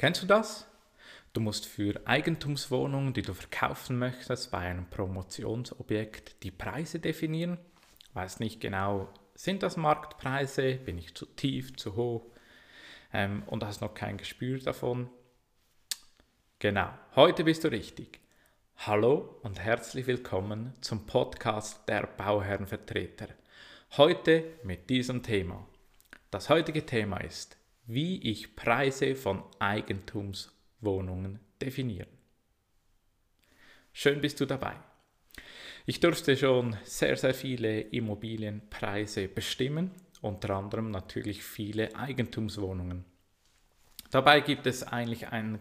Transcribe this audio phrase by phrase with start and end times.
[0.00, 0.66] Kennst du das?
[1.34, 7.58] Du musst für Eigentumswohnungen, die du verkaufen möchtest, bei einem Promotionsobjekt die Preise definieren.
[8.14, 12.24] Weißt nicht genau, sind das Marktpreise, bin ich zu tief, zu hoch
[13.12, 15.10] ähm, und hast noch kein Gespür davon.
[16.60, 18.20] Genau, heute bist du richtig.
[18.78, 23.28] Hallo und herzlich willkommen zum Podcast der Bauherrenvertreter.
[23.98, 25.68] Heute mit diesem Thema.
[26.30, 27.59] Das heutige Thema ist,
[27.92, 32.08] wie ich Preise von Eigentumswohnungen Wohnungen definieren.
[33.92, 34.76] Schön bist du dabei.
[35.86, 39.90] Ich durfte schon sehr, sehr viele Immobilienpreise bestimmen,
[40.20, 43.04] unter anderem natürlich viele Eigentumswohnungen.
[44.10, 45.60] Dabei gibt es eigentlich ein,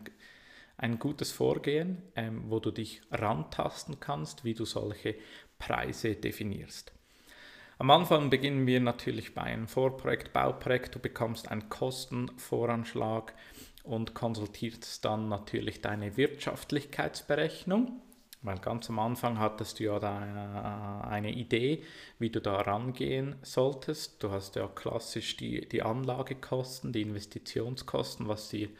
[0.78, 5.16] ein gutes Vorgehen, ähm, wo du dich rantasten kannst, wie du solche
[5.58, 6.92] Preise definierst.
[7.81, 10.95] Am Anfang beginnen wir natürlich bei einem Vorprojekt, Bauprojekt.
[10.95, 13.33] Du bekommst einen Kostenvoranschlag
[13.83, 18.02] und konsultierst dann natürlich deine Wirtschaftlichkeitsberechnung,
[18.41, 21.85] weil ganz am Anfang hattest du ja da eine Idee,
[22.19, 24.22] wie du da rangehen solltest.
[24.22, 28.75] Du hast ja klassisch die, die Anlagekosten, die Investitionskosten, was die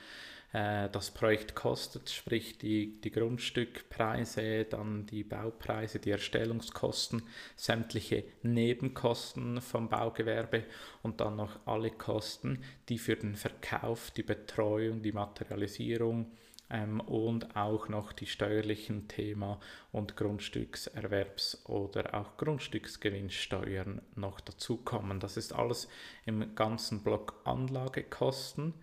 [0.54, 7.24] äh, das Projekt kostet, sprich die, die Grundstückpreise, dann die Baupreise, die Erstellungskosten,
[7.56, 10.64] sämtliche Nebenkosten vom Baugewerbe
[11.04, 16.32] und dann noch alle Kosten, die für den Verkauf, die Betreuung, die Materialisierung,
[16.70, 19.60] ähm, und auch noch die steuerlichen Thema
[19.92, 25.20] und Grundstückserwerbs- oder auch Grundstücksgewinnsteuern noch dazukommen.
[25.20, 25.88] Das ist alles
[26.26, 28.74] im ganzen Block Anlagekosten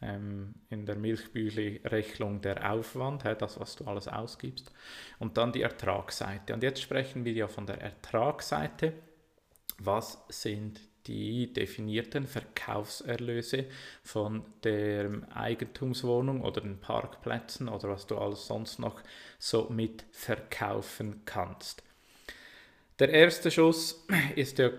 [0.00, 4.70] in der Milchbüchli-Rechnung der Aufwand, das, was du alles ausgibst,
[5.18, 6.52] und dann die Ertragsseite.
[6.52, 8.92] Und jetzt sprechen wir ja von der Ertragsseite.
[9.78, 13.66] Was sind die definierten Verkaufserlöse
[14.02, 19.00] von der Eigentumswohnung oder den Parkplätzen oder was du alles sonst noch
[19.38, 21.82] so mit verkaufen kannst.
[22.98, 24.06] Der erste Schuss
[24.36, 24.70] ist ja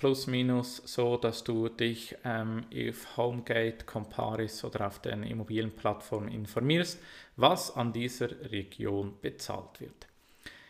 [0.00, 6.98] plus minus so, dass du dich ähm, auf Homegate, Comparis oder auf den Immobilienplattformen informierst,
[7.36, 10.06] was an dieser Region bezahlt wird.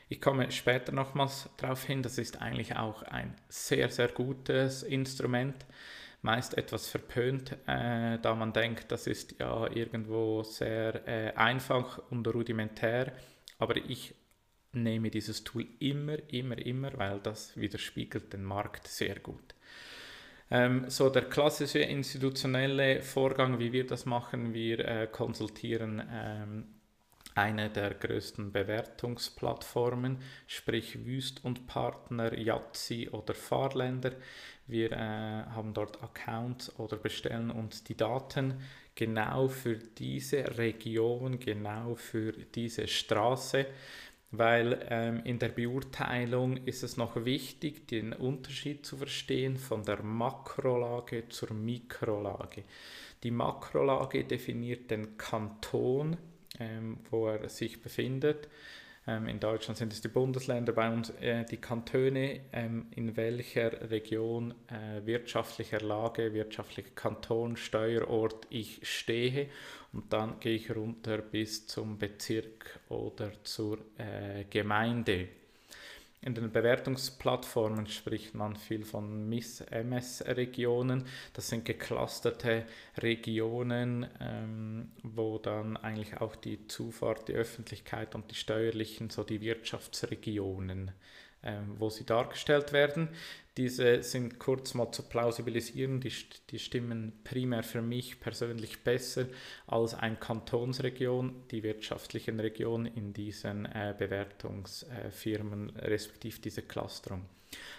[0.08, 5.64] Ich komme später nochmals darauf hin, das ist eigentlich auch ein sehr, sehr gutes Instrument,
[6.22, 12.26] meist etwas verpönt, äh, da man denkt, das ist ja irgendwo sehr äh, einfach und
[12.26, 13.12] rudimentär,
[13.60, 14.12] aber ich
[14.72, 19.54] nehme dieses Tool immer, immer, immer, weil das widerspiegelt den Markt sehr gut.
[20.50, 26.64] Ähm, so der klassische institutionelle Vorgang, wie wir das machen, wir äh, konsultieren ähm,
[27.34, 34.12] eine der größten Bewertungsplattformen, sprich Wüst und Partner, Yatzi oder Fahrländer.
[34.66, 38.60] Wir äh, haben dort Accounts oder bestellen uns die Daten
[38.94, 43.66] genau für diese Region, genau für diese Straße
[44.32, 50.02] weil ähm, in der Beurteilung ist es noch wichtig, den Unterschied zu verstehen von der
[50.02, 52.62] Makrolage zur Mikrolage.
[53.22, 56.16] Die Makrolage definiert den Kanton,
[56.58, 58.48] ähm, wo er sich befindet.
[59.10, 63.90] Ähm, in Deutschland sind es die Bundesländer, bei uns äh, die Kantone, ähm, in welcher
[63.90, 69.48] Region äh, wirtschaftlicher Lage, wirtschaftlicher Kanton, Steuerort ich stehe
[69.92, 75.39] und dann gehe ich runter bis zum Bezirk oder zur äh, Gemeinde.
[76.22, 81.06] In den Bewertungsplattformen spricht man viel von MS-Regionen.
[81.32, 82.66] Das sind geclusterte
[82.98, 89.40] Regionen, ähm, wo dann eigentlich auch die Zufahrt, die Öffentlichkeit und die steuerlichen, so die
[89.40, 90.92] Wirtschaftsregionen
[91.78, 93.08] wo sie dargestellt werden.
[93.56, 96.12] Diese sind kurz mal zu plausibilisieren, die,
[96.50, 99.26] die stimmen primär für mich persönlich besser
[99.66, 107.26] als eine Kantonsregion, die wirtschaftlichen Regionen in diesen äh, Bewertungsfirmen, äh, respektive diese Clusterung.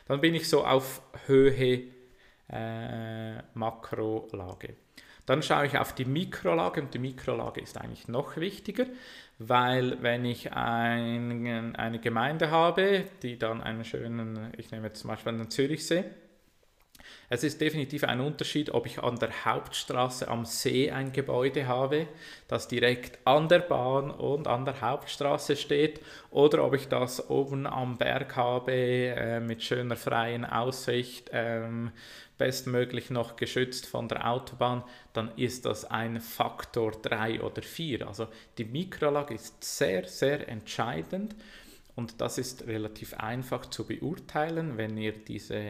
[0.07, 1.83] Dann bin ich so auf Höhe
[2.49, 4.75] äh, Makrolage.
[5.25, 8.85] Dann schaue ich auf die Mikrolage und die Mikrolage ist eigentlich noch wichtiger,
[9.37, 15.09] weil wenn ich ein, eine Gemeinde habe, die dann einen schönen, ich nehme jetzt zum
[15.09, 16.05] Beispiel den Zürichsee,
[17.29, 22.07] es ist definitiv ein Unterschied, ob ich an der Hauptstraße am See ein Gebäude habe,
[22.47, 27.67] das direkt an der Bahn und an der Hauptstraße steht, oder ob ich das oben
[27.67, 31.91] am Berg habe äh, mit schöner freien Aussicht, ähm,
[32.37, 34.83] bestmöglich noch geschützt von der Autobahn,
[35.13, 38.07] dann ist das ein Faktor 3 oder 4.
[38.07, 38.27] Also
[38.57, 41.35] die Mikrolage ist sehr, sehr entscheidend
[42.01, 45.61] und das ist relativ einfach zu beurteilen, wenn ihr diese,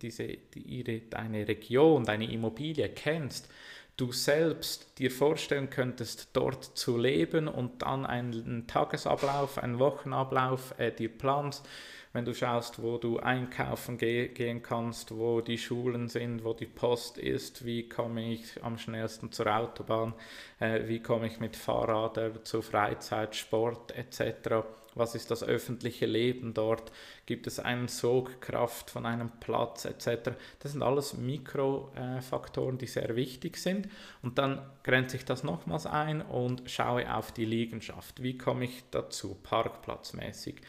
[0.00, 3.48] diese, die, ihre, deine Region, deine Immobilie kennst,
[3.96, 10.92] du selbst dir vorstellen könntest, dort zu leben und dann einen Tagesablauf, einen Wochenablauf äh,
[10.92, 11.68] dir planst,
[12.12, 16.66] wenn du schaust, wo du einkaufen ge gehen kannst, wo die Schulen sind, wo die
[16.66, 20.14] Post ist, wie komme ich am schnellsten zur Autobahn,
[20.60, 24.62] äh, wie komme ich mit Fahrrad zu Freizeit, Sport etc
[24.94, 26.92] was ist das öffentliche Leben dort,
[27.26, 30.32] gibt es eine Sogkraft von einem Platz etc.
[30.58, 33.88] Das sind alles Mikrofaktoren, die sehr wichtig sind.
[34.22, 38.22] Und dann grenze ich das nochmals ein und schaue auf die Liegenschaft.
[38.22, 40.60] Wie komme ich dazu, parkplatzmäßig?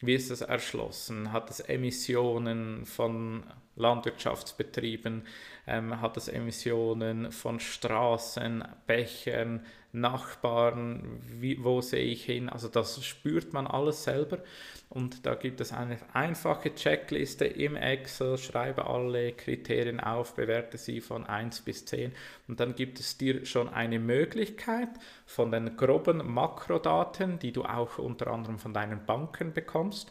[0.00, 1.32] Wie ist es erschlossen?
[1.32, 3.42] Hat es Emissionen von
[3.74, 5.26] Landwirtschaftsbetrieben?
[5.66, 12.48] Ähm, hat es Emissionen von Straßen, Bächern, Nachbarn, wie, wo sehe ich hin.
[12.48, 14.38] Also das spürt man alles selber.
[14.90, 21.02] Und da gibt es eine einfache Checkliste im Excel, schreibe alle Kriterien auf, bewerte sie
[21.02, 22.12] von 1 bis 10
[22.48, 24.88] und dann gibt es dir schon eine Möglichkeit
[25.26, 30.10] von den groben Makrodaten, die du auch unter anderem von deinen Banken bekommst,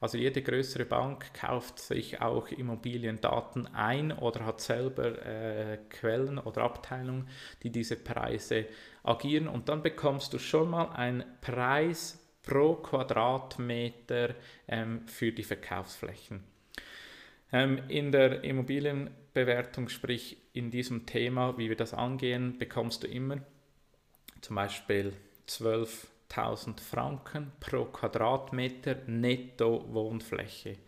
[0.00, 6.62] also jede größere Bank kauft sich auch Immobiliendaten ein oder hat selber äh, Quellen oder
[6.62, 7.28] Abteilungen,
[7.62, 8.66] die diese Preise
[9.02, 14.34] agieren und dann bekommst du schon mal einen Preis pro Quadratmeter
[14.66, 16.42] ähm, für die Verkaufsflächen.
[17.52, 23.38] Ähm, in der Immobilienbewertung, sprich in diesem Thema, wie wir das angehen, bekommst du immer
[24.40, 25.12] zum Beispiel
[25.46, 30.78] 12 1000 Franken pro Quadratmeter netto Wohnfläche.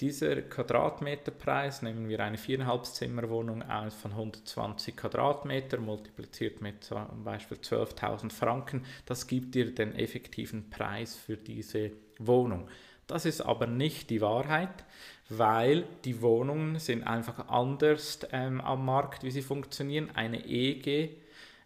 [0.00, 7.58] Dieser Quadratmeterpreis, nehmen wir eine 4,5 Zimmerwohnung aus von 120 Quadratmeter, multipliziert mit zum Beispiel
[7.58, 12.68] 12.000 Franken, das gibt dir den effektiven Preis für diese Wohnung.
[13.06, 14.84] Das ist aber nicht die Wahrheit,
[15.28, 20.10] weil die Wohnungen sind einfach anders ähm, am Markt, wie sie funktionieren.
[20.14, 21.10] Eine EG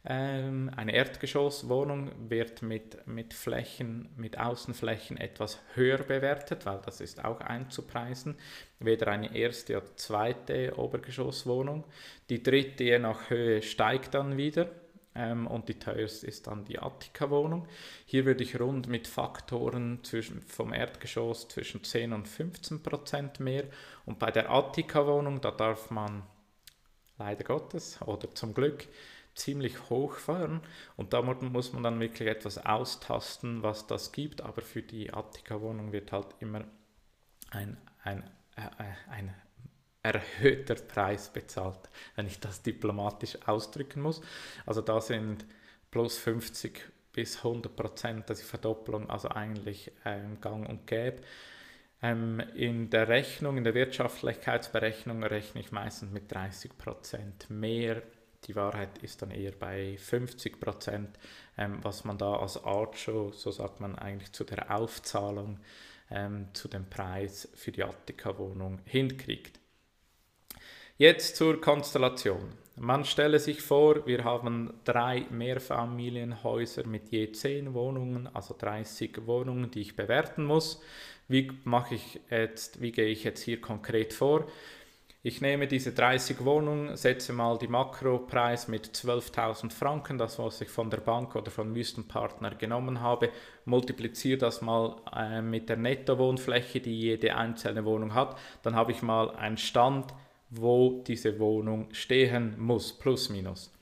[0.08, 7.24] ähm, eine Erdgeschosswohnung wird mit, mit Flächen, mit Außenflächen etwas höher bewertet, weil das ist
[7.24, 8.36] auch einzupreisen.
[8.78, 11.84] Weder eine erste oder zweite Obergeschosswohnung.
[12.30, 14.70] Die dritte je nach Höhe steigt dann wieder
[15.16, 17.66] ähm, und die teuerste ist dann die Attika-Wohnung.
[18.04, 23.64] Hier würde ich rund mit Faktoren zwischen, vom Erdgeschoss zwischen 10 und 15 Prozent mehr.
[24.04, 26.22] Und bei der Attika-Wohnung, da darf man
[27.18, 28.86] leider Gottes oder zum Glück
[29.36, 30.60] ziemlich hoch fahren
[30.96, 35.92] und da muss man dann wirklich etwas austasten, was das gibt, aber für die Attika-Wohnung
[35.92, 36.64] wird halt immer
[37.50, 38.24] ein, ein,
[38.56, 39.34] äh, ein
[40.02, 44.22] erhöhter Preis bezahlt, wenn ich das diplomatisch ausdrücken muss.
[44.64, 45.44] Also da sind
[45.90, 46.80] plus 50
[47.12, 51.22] bis 100 Prozent, das ist Verdopplung, also eigentlich ähm, gang und gäbe.
[52.02, 58.02] Ähm, in der Rechnung, in der Wirtschaftlichkeitsberechnung rechne ich meistens mit 30 Prozent mehr
[58.46, 61.18] die Wahrheit ist dann eher bei 50 Prozent,
[61.58, 65.58] ähm, was man da als Archo, so sagt man eigentlich zu der Aufzahlung,
[66.10, 69.58] ähm, zu dem Preis für die Attika-Wohnung hinkriegt.
[70.98, 72.52] Jetzt zur Konstellation.
[72.78, 79.70] Man stelle sich vor, wir haben drei Mehrfamilienhäuser mit je 10 Wohnungen, also 30 Wohnungen,
[79.70, 80.82] die ich bewerten muss.
[81.26, 84.46] Wie mache ich jetzt, wie gehe ich jetzt hier konkret vor?
[85.26, 90.68] Ich nehme diese 30 Wohnungen, setze mal die Makropreis mit 12.000 Franken, das was ich
[90.68, 93.30] von der Bank oder von Wüstenpartner genommen habe,
[93.64, 99.02] multipliziere das mal äh, mit der Nettowohnfläche, die jede einzelne Wohnung hat, dann habe ich
[99.02, 100.14] mal einen Stand,
[100.48, 103.75] wo diese Wohnung stehen muss, plus minus.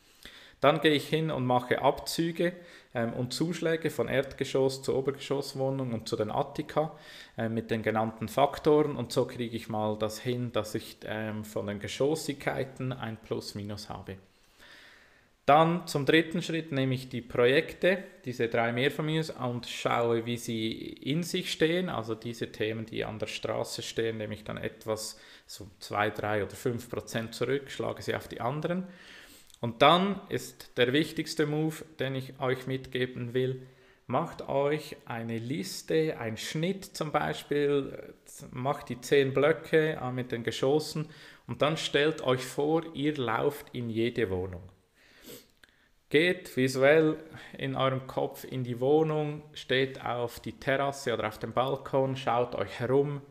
[0.64, 2.54] Dann gehe ich hin und mache Abzüge
[2.94, 6.92] ähm, und Zuschläge von Erdgeschoss zu Obergeschosswohnung und zu den Attika
[7.36, 11.44] äh, mit den genannten Faktoren und so kriege ich mal das hin, dass ich ähm,
[11.44, 14.16] von den Geschossigkeiten ein Plus-Minus habe.
[15.44, 20.72] Dann zum dritten Schritt nehme ich die Projekte, diese drei Mehrfamilien und schaue, wie sie
[20.72, 21.90] in sich stehen.
[21.90, 26.44] Also diese Themen, die an der Straße stehen, nehme ich dann etwas so 2, 3
[26.44, 28.86] oder 5 Prozent zurück, schlage sie auf die anderen
[29.64, 33.66] und dann ist der wichtigste Move, den ich euch mitgeben will,
[34.06, 38.12] macht euch eine Liste, ein Schnitt zum Beispiel,
[38.50, 41.08] macht die zehn Blöcke äh, mit den Geschossen
[41.46, 44.64] und dann stellt euch vor, ihr lauft in jede Wohnung.
[46.10, 47.16] Geht visuell
[47.56, 52.54] in eurem Kopf in die Wohnung, steht auf die Terrasse oder auf dem Balkon, schaut
[52.54, 53.22] euch herum.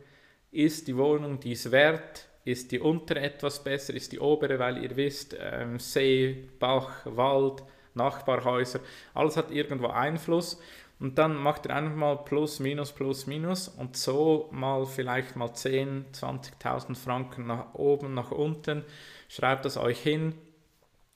[0.50, 2.28] Ist die Wohnung dies wert?
[2.46, 7.64] Ist die untere etwas besser, ist die obere, weil ihr wisst, ähm, See, Bach, Wald,
[7.94, 8.80] Nachbarhäuser,
[9.14, 10.60] alles hat irgendwo Einfluss.
[11.00, 15.54] Und dann macht ihr einfach mal plus, minus, plus, minus und so mal vielleicht mal
[15.54, 18.84] 10, 20.000 Franken nach oben, nach unten.
[19.28, 20.36] Schreibt das euch hin.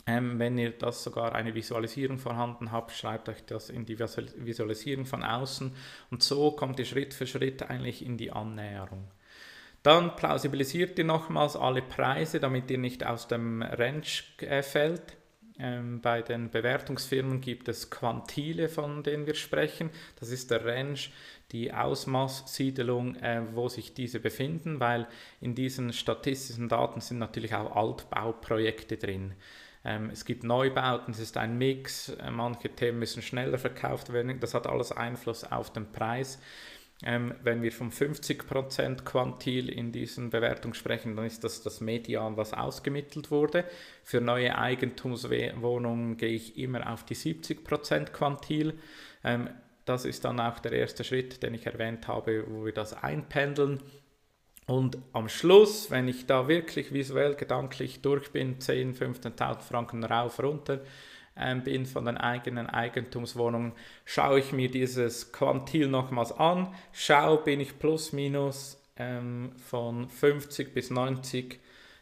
[0.05, 5.05] Ähm, wenn ihr das sogar eine Visualisierung vorhanden habt, schreibt euch das in die Visualisierung
[5.05, 5.75] von außen
[6.11, 9.03] und so kommt ihr Schritt für Schritt eigentlich in die Annäherung.
[9.87, 14.01] Dann plausibilisiert ihr nochmals alle Preise, damit ihr nicht aus dem Range
[14.39, 15.15] äh, fällt.
[15.59, 19.89] Ähm, bei den Bewertungsfirmen gibt es Quantile, von denen wir sprechen.
[20.19, 20.99] Das ist der Range,
[21.53, 25.07] die Ausmaßsiedelung, äh, wo sich diese befinden, weil
[25.39, 29.35] in diesen statistischen Daten sind natürlich auch Altbauprojekte drin.
[29.85, 34.37] Ähm, es gibt Neubauten, es ist ein Mix, äh, manche Themen müssen schneller verkauft werden,
[34.41, 36.39] das hat alles Einfluss auf den Preis.
[37.03, 42.37] Ähm, wenn wir vom 50% Quantil in diesen Bewertungen sprechen, dann ist das das Median,
[42.37, 43.65] was ausgemittelt wurde.
[44.03, 48.79] Für neue Eigentumswohnungen gehe ich immer auf die 70% Quantil.
[49.23, 49.49] Ähm,
[49.85, 53.79] das ist dann auch der erste Schritt, den ich erwähnt habe, wo wir das einpendeln.
[54.65, 58.97] Und am Schluss, wenn ich da wirklich visuell, gedanklich durch bin, 10.000,
[59.37, 60.81] 15.000 Franken rauf, runter,
[61.63, 63.73] bin von den eigenen Eigentumswohnungen,
[64.05, 70.73] schaue ich mir dieses Quantil nochmals an, schaue, bin ich plus minus ähm, von 50
[70.73, 71.59] bis 90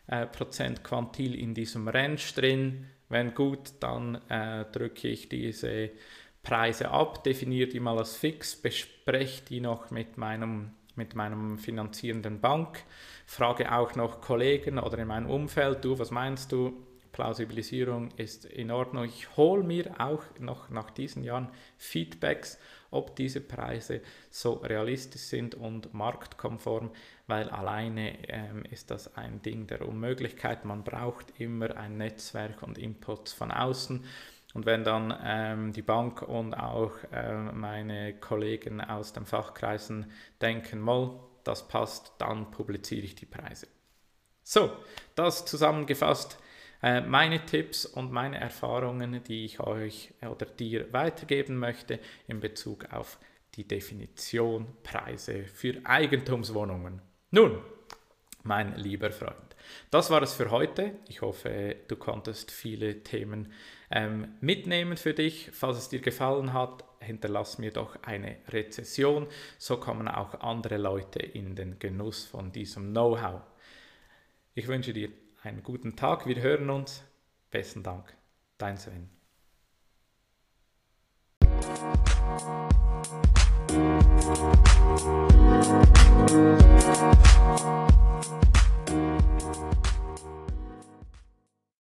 [0.07, 2.87] äh, Prozent Quantil in diesem Range drin.
[3.09, 5.91] Wenn gut, dann äh, drücke ich diese
[6.43, 12.39] Preise ab, definiere die mal als fix, bespreche die noch mit meinem mit meinem finanzierenden
[12.39, 12.83] Bank,
[13.25, 16.73] frage auch noch Kollegen oder in meinem Umfeld, du, was meinst du,
[17.15, 19.05] Plausibilisierung ist in Ordnung.
[19.05, 22.59] Ich hole mir auch noch nach diesen Jahren Feedbacks,
[22.91, 26.91] ob diese Preise so realistisch sind und marktkonform,
[27.27, 30.65] weil alleine ähm, ist das ein Ding der Unmöglichkeit.
[30.65, 34.03] Man braucht immer ein Netzwerk und Inputs von außen.
[34.53, 40.81] Und wenn dann ähm, die Bank und auch ähm, meine Kollegen aus den Fachkreisen denken,
[40.81, 43.67] mal, das passt, dann publiziere ich die Preise.
[44.43, 44.69] So,
[45.15, 46.39] das zusammengefasst
[47.01, 53.17] meine Tipps und meine Erfahrungen, die ich euch oder dir weitergeben möchte in Bezug auf
[53.55, 57.01] die Definition Preise für Eigentumswohnungen.
[57.31, 57.61] Nun,
[58.43, 59.55] mein lieber Freund,
[59.89, 60.95] das war es für heute.
[61.07, 63.51] Ich hoffe, du konntest viele Themen
[63.89, 65.49] ähm, mitnehmen für dich.
[65.53, 69.27] Falls es dir gefallen hat, hinterlass mir doch eine Rezession.
[69.57, 73.41] So kommen auch andere Leute in den Genuss von diesem Know-how.
[74.53, 75.09] Ich wünsche dir
[75.45, 76.25] einen guten Tag.
[76.25, 77.03] Wir hören uns.
[77.51, 78.15] Besten Dank.
[78.57, 79.09] Dein Sven.